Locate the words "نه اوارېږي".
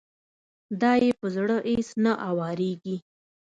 2.03-2.97